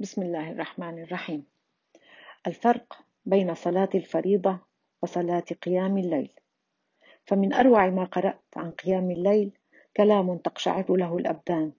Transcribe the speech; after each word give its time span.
بسم 0.00 0.22
الله 0.22 0.50
الرحمن 0.50 1.02
الرحيم. 1.02 1.44
الفرق 2.46 2.98
بين 3.26 3.54
صلاة 3.54 3.88
الفريضة 3.94 4.58
وصلاة 5.02 5.44
قيام 5.62 5.98
الليل. 5.98 6.32
فمن 7.24 7.52
أروع 7.52 7.90
ما 7.90 8.04
قرأت 8.04 8.40
عن 8.56 8.70
قيام 8.70 9.10
الليل 9.10 9.50
كلام 9.96 10.36
تقشعر 10.36 10.96
له 10.96 11.16
الأبدان. 11.16 11.72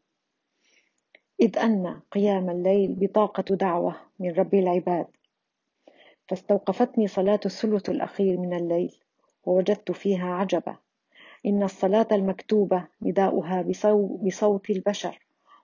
إذ 1.41 1.57
أن 1.57 2.01
قيام 2.11 2.49
الليل 2.49 2.95
بطاقة 2.95 3.55
دعوة 3.55 3.95
من 4.19 4.31
رب 4.31 4.53
العباد. 4.53 5.07
فاستوقفتني 6.27 7.07
صلاة 7.07 7.39
الثلث 7.45 7.89
الأخير 7.89 8.37
من 8.37 8.53
الليل 8.53 8.95
ووجدت 9.45 9.91
فيها 9.91 10.33
عجبا 10.33 10.75
إن 11.45 11.63
الصلاة 11.63 12.07
المكتوبة 12.11 12.87
نداؤها 13.01 13.61
بصوت 14.23 14.69
البشر. 14.69 15.19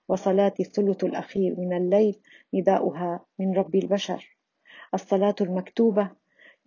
وصلاة 0.08 0.54
الثلث 0.60 1.04
الأخير 1.04 1.56
من 1.60 1.78
الليل 1.78 2.20
نداؤها 2.54 3.26
من 3.40 3.54
رب 3.58 3.76
البشر. 3.76 4.38
الصلاة 4.94 5.36
المكتوبة 5.42 6.12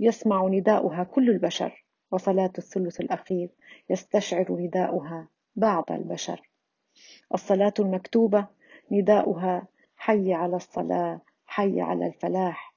يسمع 0.01 0.48
نداؤها 0.48 1.05
كل 1.05 1.30
البشر 1.30 1.84
وصلاة 2.11 2.52
الثلث 2.59 3.00
الأخير 3.00 3.50
يستشعر 3.91 4.52
نداؤها 4.52 5.28
بعض 5.56 5.92
البشر. 5.92 6.50
الصلاة 7.34 7.74
المكتوبة 7.78 8.47
نداؤها 8.91 9.66
حي 9.97 10.33
على 10.33 10.56
الصلاة 10.56 11.20
حي 11.47 11.80
على 11.80 12.06
الفلاح. 12.06 12.75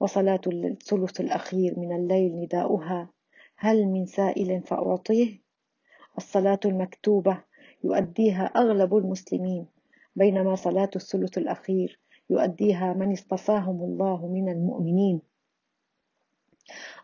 وصلاة 0.00 0.40
الثلث 0.46 1.20
الأخير 1.20 1.78
من 1.78 1.96
الليل 1.96 2.36
نداؤها 2.36 3.08
هل 3.56 3.86
من 3.86 4.06
سائل 4.06 4.62
فأعطيه؟ 4.62 5.38
الصلاة 6.18 6.60
المكتوبة 6.64 7.42
يؤديها 7.84 8.44
أغلب 8.44 8.96
المسلمين 8.96 9.66
بينما 10.20 10.54
صلاة 10.54 10.90
الثلث 10.96 11.38
الأخير 11.38 11.98
يؤديها 12.30 12.92
من 12.92 13.12
اصطفاهم 13.12 13.82
الله 13.84 14.26
من 14.26 14.48
المؤمنين. 14.48 15.20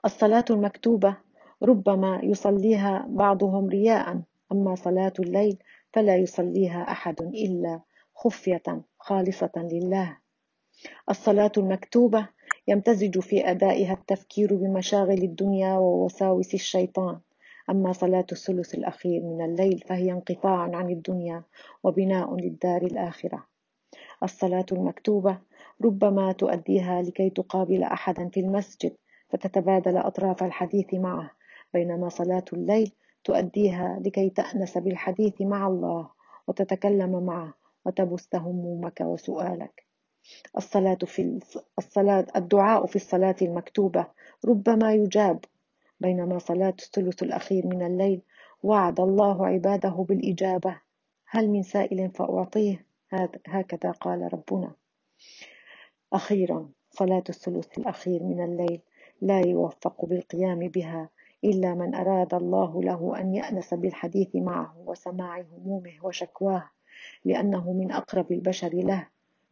الصلاة 0.04 0.44
المكتوبة 0.50 1.16
ربما 1.62 2.20
يصليها 2.22 3.06
بعضهم 3.08 3.68
رياء 3.68 4.20
أما 4.52 4.74
صلاة 4.74 5.12
الليل 5.18 5.58
فلا 5.92 6.16
يصليها 6.16 6.82
أحد 6.82 7.22
إلا 7.22 7.80
خفية 8.14 8.62
خالصة 8.98 9.52
لله. 9.56 10.18
الصلاة 11.10 11.52
المكتوبة 11.56 12.28
يمتزج 12.68 13.18
في 13.18 13.50
أدائها 13.50 13.92
التفكير 13.92 14.54
بمشاغل 14.56 15.22
الدنيا 15.22 15.74
ووساوس 15.74 16.54
الشيطان. 16.54 17.20
أما 17.70 17.92
صلاة 17.92 18.26
الثلث 18.32 18.74
الأخير 18.74 19.22
من 19.22 19.44
الليل 19.44 19.78
فهي 19.78 20.12
انقطاع 20.12 20.76
عن 20.76 20.90
الدنيا 20.90 21.42
وبناء 21.82 22.36
للدار 22.36 22.82
الآخرة. 22.82 23.46
الصلاة 24.22 24.66
المكتوبة 24.72 25.38
ربما 25.84 26.32
تؤديها 26.32 27.02
لكي 27.02 27.30
تقابل 27.30 27.82
أحدا 27.82 28.28
في 28.28 28.40
المسجد 28.40 28.96
فتتبادل 29.28 29.96
أطراف 29.96 30.42
الحديث 30.42 30.94
معه 30.94 31.30
بينما 31.74 32.08
صلاة 32.08 32.44
الليل 32.52 32.92
تؤديها 33.24 34.00
لكي 34.04 34.30
تأنس 34.30 34.78
بالحديث 34.78 35.42
مع 35.42 35.66
الله 35.66 36.10
وتتكلم 36.46 37.26
معه 37.26 37.54
وتبث 37.84 38.34
همومك 38.34 39.00
وسؤالك. 39.00 39.86
الصلاة 40.56 40.98
في 41.06 41.40
الصلاة 41.78 42.26
الدعاء 42.36 42.86
في 42.86 42.96
الصلاة 42.96 43.36
المكتوبة 43.42 44.06
ربما 44.44 44.94
يجاب 44.94 45.44
بينما 46.00 46.38
صلاة 46.38 46.74
الثلث 46.82 47.22
الأخير 47.22 47.66
من 47.66 47.86
الليل 47.86 48.22
وعد 48.62 49.00
الله 49.00 49.46
عباده 49.46 50.04
بالإجابة. 50.08 50.80
هل 51.28 51.50
من 51.50 51.62
سائل 51.62 52.10
فأعطيه؟ 52.10 52.86
هكذا 53.46 53.90
قال 53.90 54.32
ربنا. 54.32 54.72
أخيرا 56.12 56.68
صلاة 56.90 57.24
الثلث 57.28 57.78
الأخير 57.78 58.22
من 58.22 58.44
الليل 58.44 58.80
لا 59.20 59.40
يوفق 59.40 60.04
بالقيام 60.04 60.58
بها 60.58 61.08
إلا 61.44 61.74
من 61.74 61.94
أراد 61.94 62.34
الله 62.34 62.82
له 62.82 63.20
أن 63.20 63.34
يأنس 63.34 63.74
بالحديث 63.74 64.36
معه 64.36 64.76
وسماع 64.86 65.40
همومه 65.40 65.92
وشكواه 66.02 66.70
لأنه 67.24 67.72
من 67.72 67.92
أقرب 67.92 68.32
البشر 68.32 68.74
له. 68.74 69.08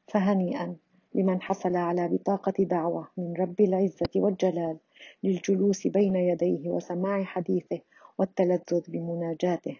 فهنيئا 0.08 0.76
لمن 1.14 1.42
حصل 1.42 1.76
على 1.76 2.08
بطاقة 2.08 2.64
دعوة 2.64 3.08
من 3.16 3.34
رب 3.34 3.60
العزة 3.60 4.10
والجلال 4.16 4.78
للجلوس 5.22 5.86
بين 5.86 6.16
يديه 6.16 6.68
وسماع 6.68 7.24
حديثه 7.24 7.80
والتلذذ 8.18 8.90
بمناجاته. 8.90 9.78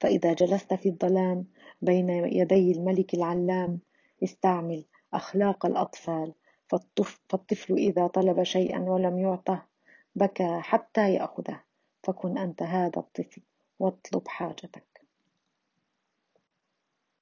فإذا 0.00 0.32
جلست 0.32 0.74
في 0.74 0.88
الظلام 0.88 1.46
بين 1.82 2.10
يدي 2.10 2.72
الملك 2.72 3.14
العلام 3.14 3.80
استعمل 4.24 4.84
أخلاق 5.14 5.66
الأطفال. 5.66 6.34
فالطفل 7.28 7.74
إذا 7.74 8.06
طلب 8.06 8.42
شيئا 8.42 8.80
ولم 8.80 9.18
يعطه 9.18 9.66
بكى 10.14 10.60
حتى 10.60 11.14
يأخذه. 11.14 11.60
فكن 12.02 12.38
أنت 12.38 12.62
هذا 12.62 12.98
الطفل 12.98 13.42
واطلب 13.78 14.28
حاجتك. 14.28 14.89